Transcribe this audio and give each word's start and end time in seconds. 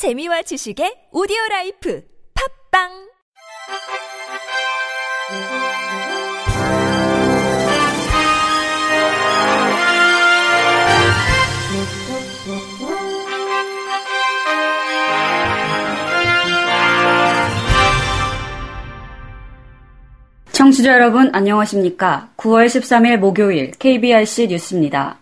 재미와 0.00 0.40
지식의 0.40 1.12
오디오 1.12 1.36
라이프 1.50 2.02
팝빵 2.72 2.88
청취자 20.52 20.94
여러분 20.94 21.28
안녕하십니까? 21.34 22.30
9월 22.38 22.68
13일 22.68 23.18
목요일 23.18 23.72
KBRC 23.72 24.46
뉴스입니다. 24.46 25.19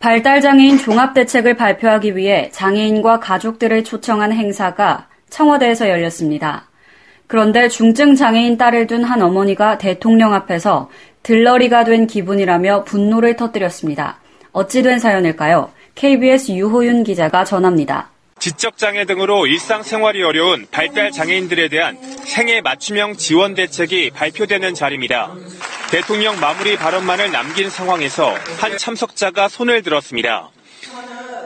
발달장애인 0.00 0.78
종합대책을 0.78 1.56
발표하기 1.56 2.16
위해 2.16 2.50
장애인과 2.52 3.18
가족들을 3.18 3.82
초청한 3.82 4.32
행사가 4.32 5.08
청와대에서 5.28 5.88
열렸습니다. 5.88 6.68
그런데 7.26 7.68
중증 7.68 8.14
장애인 8.14 8.56
딸을 8.56 8.86
둔 8.86 9.04
한 9.04 9.20
어머니가 9.20 9.76
대통령 9.78 10.34
앞에서 10.34 10.88
들러리가 11.22 11.84
된 11.84 12.06
기분이라며 12.06 12.84
분노를 12.84 13.36
터뜨렸습니다. 13.36 14.20
어찌 14.52 14.82
된 14.82 14.98
사연일까요? 14.98 15.70
KBS 15.94 16.52
유호윤 16.52 17.04
기자가 17.04 17.44
전합니다. 17.44 18.10
지적장애 18.38 19.04
등으로 19.04 19.46
일상생활이 19.46 20.22
어려운 20.22 20.66
발달 20.70 21.10
장애인들에 21.10 21.68
대한 21.68 21.98
생애 22.24 22.60
맞춤형 22.60 23.16
지원 23.16 23.54
대책이 23.54 24.12
발표되는 24.12 24.74
자리입니다. 24.74 25.34
대통령 25.90 26.38
마무리 26.38 26.76
발언만을 26.76 27.32
남긴 27.32 27.70
상황에서 27.70 28.34
한 28.58 28.76
참석자가 28.76 29.48
손을 29.48 29.82
들었습니다. 29.82 30.50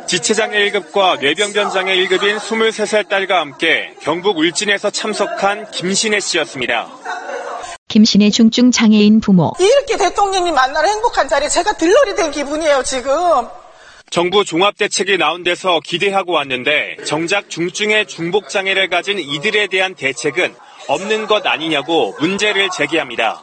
지체장애 0.09 0.71
1급과 0.71 1.21
뇌병변장애 1.21 1.97
1급인 1.97 2.39
23살 2.39 3.09
딸과 3.09 3.39
함께 3.39 3.95
경북 4.01 4.39
울진에서 4.39 4.91
참석한 4.91 5.71
김신혜 5.71 6.19
씨였습니다. 6.19 6.89
김신혜 7.87 8.31
중증 8.31 8.73
장애인 8.73 9.21
부모. 9.21 9.53
이렇게 9.61 9.97
대통령님 9.97 10.55
만나는 10.55 10.89
행복한 10.89 11.29
자리에 11.29 11.49
제가 11.49 11.75
들러리 11.75 12.17
된 12.17 12.31
기분이에요, 12.33 12.83
지금. 12.83 13.13
정부 14.11 14.45
종합대책이 14.45 15.19
나온 15.19 15.45
데서 15.45 15.81
기대하고 15.85 16.33
왔는데 16.33 16.97
정작 17.07 17.49
중증의 17.49 18.07
중복장애를 18.07 18.89
가진 18.89 19.19
이들에 19.21 19.69
대한 19.69 19.95
대책은 19.95 20.55
없는 20.89 21.27
것 21.27 21.47
아니냐고 21.47 22.15
문제를 22.19 22.69
제기합니다. 22.71 23.43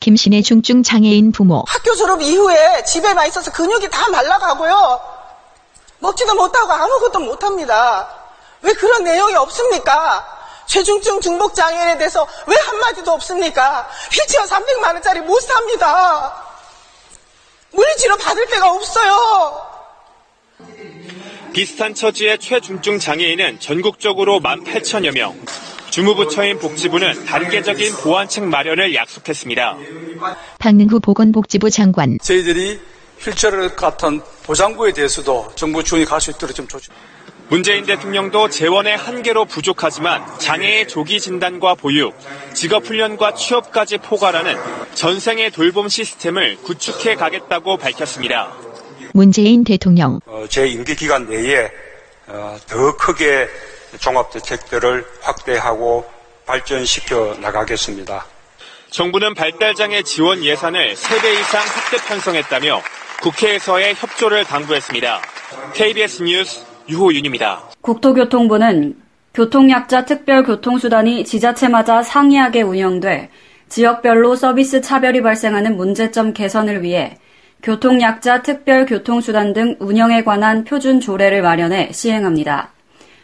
김신혜 0.00 0.40
중증 0.40 0.82
장애인 0.82 1.30
부모. 1.30 1.62
학교 1.68 1.94
졸업 1.94 2.22
이후에 2.22 2.82
집에만 2.84 3.28
있어서 3.28 3.52
근육이 3.52 3.90
다 3.90 4.08
말라가고요. 4.10 5.00
먹지도 5.98 6.34
못하고 6.34 6.72
아무것도 6.72 7.20
못합니다. 7.20 8.08
왜 8.62 8.72
그런 8.72 9.04
내용이 9.04 9.34
없습니까? 9.34 10.26
최중증 10.66 11.20
중복 11.20 11.54
장애인에 11.54 11.98
대해서 11.98 12.26
왜 12.46 12.56
한마디도 12.56 13.10
없습니까? 13.12 13.88
휠체어 14.10 14.44
300만 14.44 14.94
원짜리 14.94 15.20
못 15.20 15.38
삽니다. 15.40 16.32
물리치료 17.72 18.16
받을 18.16 18.46
데가 18.46 18.72
없어요. 18.72 19.68
비슷한 21.52 21.94
처지의 21.94 22.38
최중증 22.38 22.98
장애인은 22.98 23.60
전국적으로 23.60 24.40
18,000여 24.40 25.12
명. 25.12 25.38
주무부처인 25.90 26.58
복지부는 26.58 27.24
단계적인 27.26 27.92
보완책 27.96 28.44
마련을 28.44 28.94
약속했습니다. 28.94 29.76
박능후 30.58 31.00
보건복지부 31.00 31.70
장관. 31.70 32.18
저희들이 32.22 32.80
휠체어 33.20 33.74
같은 33.74 34.20
보장구에 34.44 34.92
대해서도 34.92 35.52
정부 35.54 35.82
지원이 35.84 36.04
갈 36.06 36.20
수 36.20 36.30
있도록 36.30 36.54
좀 36.54 36.66
조치. 36.68 36.88
문재인 37.48 37.84
대통령도 37.84 38.48
재원의 38.48 38.96
한계로 38.96 39.44
부족하지만 39.44 40.24
장애의 40.38 40.86
조기 40.86 41.18
진단과 41.18 41.74
보육, 41.74 42.14
직업 42.54 42.86
훈련과 42.86 43.34
취업까지 43.34 43.98
포괄하는 43.98 44.56
전생의 44.94 45.50
돌봄 45.50 45.88
시스템을 45.88 46.58
구축해 46.62 47.16
가겠다고 47.16 47.76
밝혔습니다. 47.76 48.52
문재인 49.12 49.64
대통령. 49.64 50.20
어, 50.26 50.44
제 50.48 50.68
임기 50.68 50.94
기간 50.94 51.28
내에 51.28 51.68
어, 52.28 52.56
더 52.68 52.96
크게 52.96 53.48
종합대책들을 53.98 55.04
확대하고 55.22 56.04
발전시켜 56.46 57.36
나가겠습니다. 57.40 58.26
정부는 58.90 59.34
발달장애 59.34 60.02
지원 60.02 60.44
예산을 60.44 60.94
3배 60.94 61.40
이상 61.40 61.60
확대 61.60 61.96
편성했다며 62.08 62.82
국회에서의 63.22 63.94
협조를 63.94 64.44
당부했습니다. 64.44 65.20
KBS 65.74 66.22
뉴스 66.22 66.64
유호윤입니다. 66.88 67.70
국토교통부는 67.82 68.96
교통약자 69.32 70.04
특별교통수단이 70.06 71.24
지자체마다 71.24 72.02
상이하게 72.02 72.62
운영돼 72.62 73.30
지역별로 73.68 74.34
서비스 74.34 74.80
차별이 74.80 75.22
발생하는 75.22 75.76
문제점 75.76 76.32
개선을 76.32 76.82
위해 76.82 77.16
교통약자 77.62 78.42
특별교통수단 78.42 79.52
등 79.52 79.76
운영에 79.78 80.24
관한 80.24 80.64
표준 80.64 80.98
조례를 80.98 81.42
마련해 81.42 81.92
시행합니다. 81.92 82.72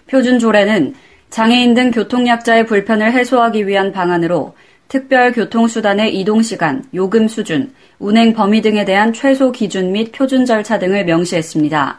표준 0.09 0.39
조례는 0.39 0.95
장애인 1.31 1.75
등 1.75 1.91
교통약자의 1.91 2.67
불편을 2.67 3.13
해소하기 3.13 3.67
위한 3.67 3.93
방안으로 3.93 4.55
특별 4.89 5.33
교통수단의 5.33 6.15
이동 6.17 6.43
시간, 6.43 6.85
요금 6.95 7.27
수준, 7.27 7.73
운행 7.99 8.33
범위 8.33 8.63
등에 8.63 8.85
대한 8.85 9.13
최소 9.13 9.51
기준 9.51 9.91
및 9.91 10.13
표준 10.13 10.45
절차 10.45 10.79
등을 10.79 11.05
명시했습니다. 11.05 11.99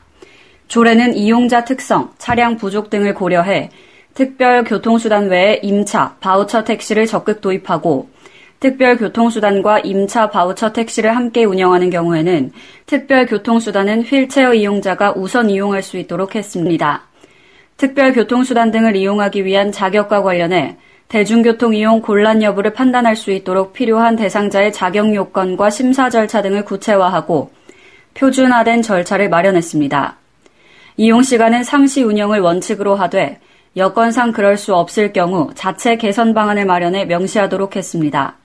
조례는 0.69 1.16
이용자 1.16 1.66
특성, 1.66 2.13
차량 2.17 2.56
부족 2.56 2.90
등을 2.90 3.13
고려해 3.13 3.69
특별 4.13 4.63
교통수단 4.63 5.28
외에 5.28 5.59
임차, 5.62 6.16
바우처 6.22 6.63
택시를 6.63 7.06
적극 7.06 7.41
도입하고 7.41 8.09
특별 8.59 8.97
교통수단과 8.97 9.79
임차 9.79 10.31
바우처 10.31 10.73
택시를 10.73 11.16
함께 11.16 11.44
운영하는 11.44 11.90
경우에는 11.90 12.51
특별 12.85 13.28
교통수단은 13.28 14.03
휠체어 14.03 14.53
이용자가 14.53 15.13
우선 15.16 15.50
이용할 15.50 15.84
수 15.84 15.97
있도록 15.97 16.35
했습니다. 16.35 17.03
특별 17.78 18.12
교통수단 18.12 18.72
등을 18.72 18.96
이용하기 18.96 19.46
위한 19.46 19.72
자격과 19.72 20.24
관련해 20.24 20.78
대중교통 21.08 21.74
이용 21.76 22.02
곤란 22.02 22.42
여부를 22.44 22.74
판단할 22.74 23.16
수 23.16 23.32
있도록 23.32 23.72
필요한 23.72 24.16
대상자의 24.16 24.74
자격 24.74 25.14
요건과 25.14 25.70
심사 25.70 26.10
절차 26.10 26.42
등을 26.42 26.66
구체화하고 26.66 27.52
표준화된 28.16 28.82
절차를 28.82 29.30
마련했습니다. 29.30 30.18
이용 30.98 31.22
시간은 31.22 31.64
상시 31.64 32.02
운영을 32.02 32.40
원칙으로 32.40 32.96
하되 32.96 33.40
여건상 33.78 34.32
그럴 34.32 34.58
수 34.58 34.76
없을 34.76 35.14
경우 35.14 35.52
자체 35.54 35.98
개선 35.98 36.34
방안을 36.34 36.66
마련해 36.66 37.06
명시하도록 37.06 37.76
했습니다. 37.76 38.38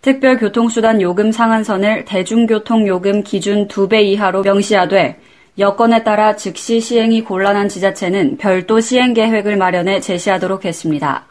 특별교통수단 0.00 1.02
요금 1.02 1.32
상한선을 1.32 2.06
대중교통 2.06 2.88
요금 2.88 3.22
기준 3.22 3.68
2배 3.68 4.02
이하로 4.04 4.42
명시하되 4.42 5.18
여건에 5.58 6.02
따라 6.02 6.34
즉시 6.34 6.80
시행이 6.80 7.22
곤란한 7.22 7.68
지자체는 7.68 8.38
별도 8.38 8.80
시행 8.80 9.14
계획을 9.14 9.56
마련해 9.56 10.00
제시하도록 10.00 10.64
했습니다. 10.64 11.26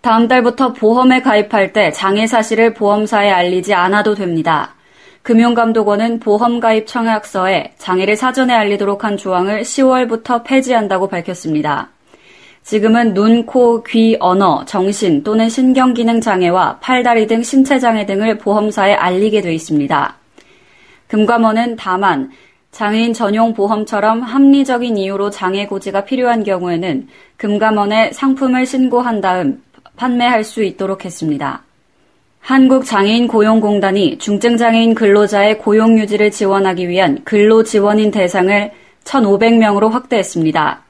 다음 0.00 0.26
달부터 0.26 0.72
보험에 0.72 1.20
가입할 1.20 1.72
때 1.72 1.92
장애 1.92 2.26
사실을 2.26 2.74
보험사에 2.74 3.30
알리지 3.30 3.74
않아도 3.74 4.14
됩니다. 4.14 4.74
금융감독원은 5.22 6.18
보험 6.18 6.58
가입 6.58 6.86
청약서에 6.86 7.74
장애를 7.76 8.16
사전에 8.16 8.54
알리도록 8.54 9.04
한 9.04 9.16
조항을 9.16 9.62
10월부터 9.62 10.42
폐지한다고 10.42 11.08
밝혔습니다. 11.08 11.90
지금은 12.62 13.14
눈, 13.14 13.46
코, 13.46 13.82
귀, 13.84 14.16
언어, 14.18 14.64
정신 14.64 15.22
또는 15.22 15.48
신경기능 15.48 16.20
장애와 16.20 16.78
팔다리 16.80 17.26
등 17.26 17.42
신체 17.42 17.78
장애 17.78 18.06
등을 18.06 18.38
보험사에 18.38 18.94
알리게 18.94 19.42
돼 19.42 19.54
있습니다. 19.54 20.16
금감원은 21.08 21.76
다만 21.76 22.30
장애인 22.72 23.12
전용 23.12 23.52
보험처럼 23.52 24.22
합리적인 24.22 24.96
이유로 24.96 25.30
장애 25.30 25.66
고지가 25.66 26.04
필요한 26.04 26.44
경우에는 26.44 27.08
금감원에 27.36 28.12
상품을 28.12 28.64
신고한 28.64 29.20
다음 29.20 29.62
판매할 29.96 30.44
수 30.44 30.62
있도록 30.62 31.04
했습니다. 31.04 31.62
한국장애인 32.40 33.28
고용공단이 33.28 34.18
중증장애인 34.18 34.94
근로자의 34.94 35.58
고용 35.58 35.98
유지를 35.98 36.30
지원하기 36.30 36.88
위한 36.88 37.22
근로지원인 37.24 38.10
대상을 38.10 38.70
1,500명으로 39.04 39.90
확대했습니다. 39.90 40.82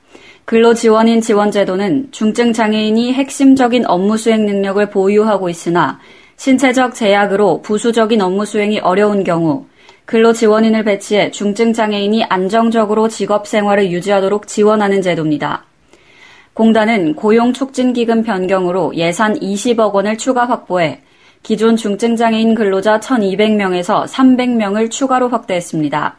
근로지원인 0.44 1.20
지원제도는 1.20 2.08
중증장애인이 2.12 3.12
핵심적인 3.14 3.87
업무 3.87 4.16
수행 4.16 4.46
능력을 4.46 4.90
보유하고 4.90 5.49
있으나 5.49 5.99
신체적 6.37 6.94
제약으로 6.94 7.62
부수적인 7.62 8.20
업무 8.20 8.44
수행이 8.44 8.78
어려운 8.81 9.25
경우 9.25 9.66
근로지원인을 10.10 10.82
배치해 10.82 11.30
중증장애인이 11.30 12.24
안정적으로 12.24 13.06
직업 13.06 13.46
생활을 13.46 13.92
유지하도록 13.92 14.48
지원하는 14.48 15.02
제도입니다. 15.02 15.66
공단은 16.52 17.14
고용촉진기금 17.14 18.24
변경으로 18.24 18.96
예산 18.96 19.38
20억 19.38 19.92
원을 19.92 20.18
추가 20.18 20.46
확보해 20.46 21.00
기존 21.44 21.76
중증장애인 21.76 22.56
근로자 22.56 22.98
1,200명에서 22.98 24.04
300명을 24.08 24.90
추가로 24.90 25.28
확대했습니다. 25.28 26.16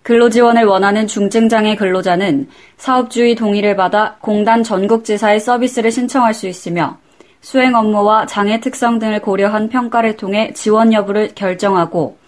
근로지원을 0.00 0.64
원하는 0.64 1.06
중증장애 1.06 1.76
근로자는 1.76 2.48
사업주의 2.78 3.34
동의를 3.34 3.76
받아 3.76 4.16
공단 4.22 4.62
전국지사의 4.62 5.40
서비스를 5.40 5.90
신청할 5.90 6.32
수 6.32 6.48
있으며 6.48 6.96
수행 7.42 7.74
업무와 7.74 8.24
장애 8.24 8.60
특성 8.60 8.98
등을 8.98 9.20
고려한 9.20 9.68
평가를 9.68 10.16
통해 10.16 10.54
지원 10.54 10.94
여부를 10.94 11.32
결정하고 11.34 12.23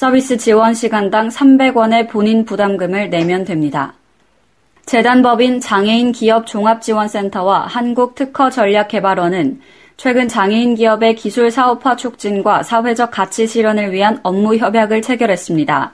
서비스 0.00 0.38
지원 0.38 0.72
시간당 0.72 1.28
300원의 1.28 2.08
본인 2.08 2.46
부담금을 2.46 3.10
내면 3.10 3.44
됩니다. 3.44 3.92
재단법인 4.86 5.60
장애인 5.60 6.12
기업 6.12 6.46
종합지원센터와 6.46 7.66
한국특허전략개발원은 7.66 9.60
최근 9.98 10.26
장애인 10.26 10.76
기업의 10.76 11.16
기술 11.16 11.50
사업화 11.50 11.96
촉진과 11.96 12.62
사회적 12.62 13.10
가치 13.10 13.46
실현을 13.46 13.92
위한 13.92 14.18
업무 14.22 14.56
협약을 14.56 15.02
체결했습니다. 15.02 15.92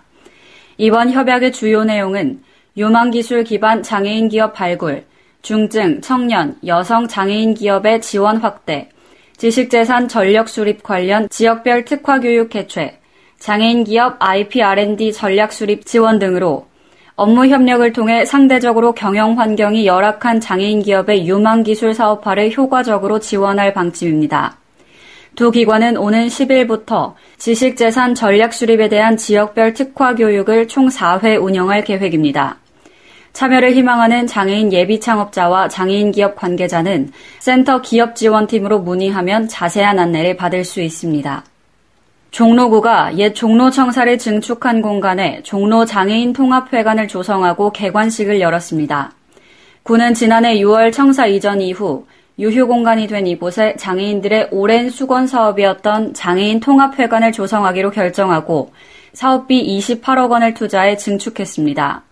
이번 0.79 1.11
협약의 1.11 1.51
주요 1.51 1.83
내용은 1.83 2.45
유망기술 2.77 3.43
기반 3.43 3.83
장애인 3.83 4.29
기업 4.29 4.55
발굴, 4.55 5.05
중증, 5.43 6.01
청년, 6.01 6.57
여성 6.65 7.09
장애인 7.09 7.55
기업의 7.55 8.03
지원 8.03 8.37
확대, 8.37 8.89
지식재산 9.37 10.07
전력 10.07 10.49
수립 10.49 10.85
관련 10.85 11.29
지역별 11.29 11.85
특화 11.85 12.21
교육 12.21 12.51
개최, 12.51 13.01
장애인 13.39 13.85
기업 13.85 14.17
IP 14.19 14.63
R&D 14.63 15.13
전략 15.13 15.53
수립 15.53 15.85
지원 15.87 16.19
등으로 16.19 16.67
업무 17.15 17.47
협력을 17.47 17.93
통해 17.93 18.25
상대적으로 18.25 18.93
경영 18.93 19.39
환경이 19.39 19.87
열악한 19.87 20.41
장애인 20.41 20.83
기업의 20.83 21.27
유망 21.27 21.63
기술 21.63 21.95
사업화를 21.95 22.53
효과적으로 22.53 23.21
지원할 23.21 23.73
방침입니다. 23.73 24.59
두 25.35 25.51
기관은 25.51 25.97
오는 25.97 26.29
10일부터 26.29 27.15
지식재산 27.39 28.15
전략 28.15 28.53
수립에 28.53 28.89
대한 28.89 29.17
지역별 29.17 29.75
특화 29.75 30.15
교육을 30.15 30.69
총 30.69 30.89
4회 30.89 31.43
운영할 31.43 31.85
계획입니다. 31.85 32.59
참여를 33.35 33.75
희망하는 33.75 34.27
장애인 34.27 34.73
예비 34.73 34.99
창업자와 34.99 35.69
장애인 35.69 36.13
기업 36.13 36.37
관계자는 36.37 37.13
센터 37.39 37.83
기업 37.83 38.17
지원팀으로 38.17 38.79
문의하면 38.79 39.47
자세한 39.47 39.99
안내를 39.99 40.37
받을 40.37 40.65
수 40.65 40.81
있습니다. 40.81 41.45
종로구가 42.37 43.17
옛 43.17 43.33
종로청사를 43.33 44.19
증축한 44.19 44.83
공간에 44.83 45.41
종로장애인 45.43 46.35
통합회관을 46.35 47.09
조성하고 47.09 47.71
개관식을 47.71 48.43
열었습니다. 48.43 49.13
구는 49.85 50.13
지난해 50.13 50.59
6월 50.59 50.93
청사 50.93 51.27
이전 51.27 51.63
이후 51.63 52.05
유휴 52.39 52.67
공간이 52.67 53.07
된 53.07 53.27
이곳에 53.27 53.75
장애인들의 53.79 54.49
오랜 54.51 54.91
수건 54.91 55.27
사업이었던 55.27 56.13
장애인 56.13 56.61
통합회관을 56.61 57.33
조성하기로 57.33 57.91
결정하고 57.93 58.71
사업비 59.15 59.79
28억 59.79 60.31
원을 60.31 60.53
투자해 60.53 60.99
증축했습니다. 60.99 62.03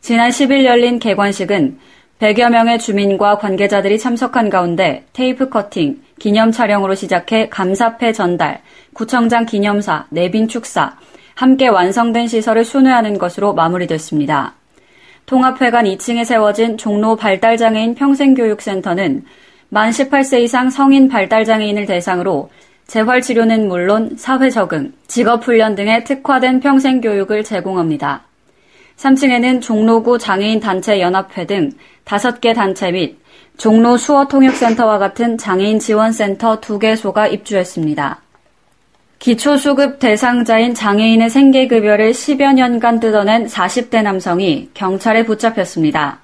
지난 0.00 0.30
10일 0.30 0.64
열린 0.64 0.98
개관식은 0.98 1.78
100여 2.20 2.50
명의 2.50 2.78
주민과 2.78 3.38
관계자들이 3.38 3.98
참석한 3.98 4.50
가운데 4.50 5.06
테이프 5.14 5.48
커팅, 5.48 6.02
기념 6.18 6.52
촬영으로 6.52 6.94
시작해 6.94 7.48
감사패 7.48 8.12
전달, 8.12 8.60
구청장 8.92 9.46
기념사, 9.46 10.04
내빈 10.10 10.46
축사, 10.46 10.96
함께 11.34 11.68
완성된 11.68 12.28
시설을 12.28 12.66
순회하는 12.66 13.16
것으로 13.16 13.54
마무리됐습니다. 13.54 14.52
통합회관 15.24 15.86
2층에 15.86 16.26
세워진 16.26 16.76
종로 16.76 17.16
발달장애인 17.16 17.94
평생교육센터는 17.94 19.24
만 19.70 19.90
18세 19.90 20.42
이상 20.42 20.68
성인 20.68 21.08
발달장애인을 21.08 21.86
대상으로 21.86 22.50
재활치료는 22.86 23.66
물론 23.66 24.16
사회 24.18 24.50
적응, 24.50 24.92
직업훈련 25.06 25.74
등의 25.74 26.04
특화된 26.04 26.60
평생교육을 26.60 27.44
제공합니다. 27.44 28.24
3층에는 29.00 29.62
종로구 29.62 30.18
장애인 30.18 30.60
단체 30.60 31.00
연합회 31.00 31.46
등 31.46 31.70
5개 32.04 32.54
단체 32.54 32.92
및 32.92 33.18
종로 33.56 33.96
수어 33.96 34.26
통역센터와 34.26 34.98
같은 34.98 35.38
장애인 35.38 35.78
지원센터 35.78 36.60
2개소가 36.60 37.32
입주했습니다. 37.32 38.20
기초수급 39.18 39.98
대상자인 39.98 40.74
장애인의 40.74 41.30
생계급여를 41.30 42.12
10여 42.12 42.54
년간 42.54 43.00
뜯어낸 43.00 43.46
40대 43.46 44.02
남성이 44.02 44.68
경찰에 44.74 45.24
붙잡혔습니다. 45.24 46.20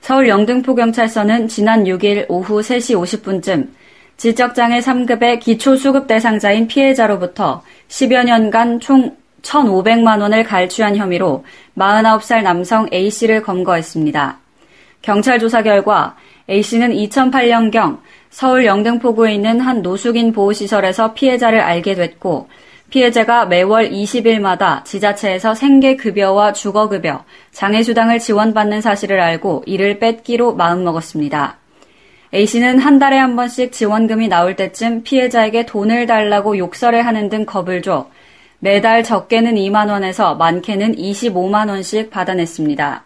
서울 0.00 0.28
영등포경찰서는 0.28 1.48
지난 1.48 1.84
6일 1.84 2.26
오후 2.28 2.60
3시 2.60 3.22
50분쯤 3.22 3.68
지적장애 4.16 4.80
3급의 4.80 5.40
기초수급 5.40 6.06
대상자인 6.06 6.68
피해자로부터 6.68 7.62
10여 7.88 8.24
년간 8.24 8.80
총 8.80 9.16
1,500만 9.44 10.20
원을 10.20 10.42
갈취한 10.42 10.96
혐의로 10.96 11.44
49살 11.78 12.42
남성 12.42 12.88
A씨를 12.92 13.42
검거했습니다. 13.42 14.38
경찰 15.02 15.38
조사 15.38 15.62
결과 15.62 16.16
A씨는 16.50 16.90
2008년경 16.90 17.98
서울 18.30 18.66
영등포구에 18.66 19.34
있는 19.34 19.60
한 19.60 19.82
노숙인 19.82 20.32
보호시설에서 20.32 21.14
피해자를 21.14 21.60
알게 21.60 21.94
됐고 21.94 22.48
피해자가 22.90 23.46
매월 23.46 23.90
20일마다 23.90 24.84
지자체에서 24.84 25.54
생계급여와 25.54 26.52
주거급여, 26.52 27.24
장애수당을 27.52 28.18
지원받는 28.18 28.80
사실을 28.80 29.20
알고 29.20 29.64
이를 29.66 29.98
뺏기로 29.98 30.54
마음먹었습니다. 30.54 31.56
A씨는 32.32 32.78
한 32.78 32.98
달에 32.98 33.16
한 33.16 33.36
번씩 33.36 33.72
지원금이 33.72 34.28
나올 34.28 34.56
때쯤 34.56 35.02
피해자에게 35.02 35.66
돈을 35.66 36.06
달라고 36.06 36.58
욕설을 36.58 37.06
하는 37.06 37.28
등 37.28 37.44
겁을 37.46 37.82
줘 37.82 38.08
매달 38.64 39.04
적게는 39.04 39.56
2만원에서 39.56 40.38
많게는 40.38 40.96
25만원씩 40.96 42.08
받아냈습니다. 42.08 43.04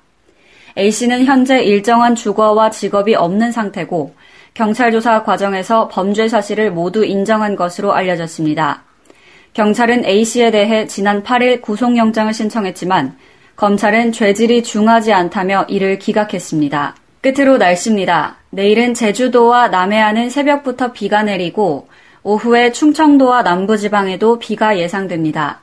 A씨는 0.79 1.25
현재 1.25 1.61
일정한 1.61 2.15
주거와 2.15 2.71
직업이 2.71 3.17
없는 3.17 3.51
상태고 3.51 4.15
경찰 4.55 4.93
조사 4.93 5.25
과정에서 5.25 5.89
범죄 5.89 6.29
사실을 6.29 6.71
모두 6.71 7.05
인정한 7.05 7.57
것으로 7.57 7.93
알려졌습니다. 7.93 8.85
경찰은 9.53 10.05
A씨에 10.05 10.53
대해 10.53 10.87
지난 10.87 11.25
8일 11.25 11.61
구속영장을 11.61 12.33
신청했지만 12.33 13.17
검찰은 13.57 14.13
죄질이 14.13 14.63
중하지 14.63 15.13
않다며 15.13 15.65
이를 15.69 15.99
기각했습니다. 15.99 16.95
끝으로 17.21 17.59
날씨입니다. 17.59 18.37
내일은 18.51 18.95
제주도와 18.95 19.67
남해안은 19.67 20.31
새벽부터 20.31 20.93
비가 20.93 21.25
내리고 21.25 21.89
오후에 22.23 22.73
충청도와 22.73 23.43
남부지방에도 23.43 24.39
비가 24.39 24.79
예상됩니다. 24.79 25.61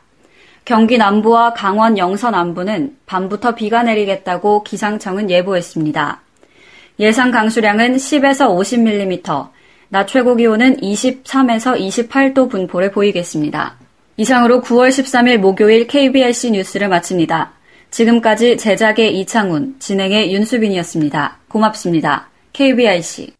경기 0.65 0.97
남부와 0.97 1.53
강원 1.53 1.97
영서 1.97 2.31
남부는 2.31 2.97
밤부터 3.05 3.55
비가 3.55 3.83
내리겠다고 3.83 4.63
기상청은 4.63 5.29
예보했습니다. 5.29 6.21
예상 6.99 7.31
강수량은 7.31 7.97
10에서 7.97 8.47
50mm, 8.47 9.49
낮 9.89 10.07
최고 10.07 10.35
기온은 10.35 10.77
23에서 10.77 11.79
28도 11.79 12.49
분포를 12.49 12.91
보이겠습니다. 12.91 13.75
이상으로 14.17 14.61
9월 14.61 14.89
13일 14.89 15.37
목요일 15.37 15.87
KBRC 15.87 16.51
뉴스를 16.51 16.87
마칩니다. 16.87 17.51
지금까지 17.91 18.57
제작의 18.57 19.19
이창훈, 19.19 19.75
진행의 19.79 20.33
윤수빈이었습니다. 20.33 21.37
고맙습니다. 21.47 22.29
KBRC. 22.53 23.33